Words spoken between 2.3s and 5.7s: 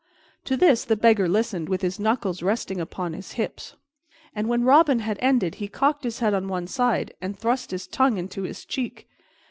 resting against his hips, and when Robin had ended he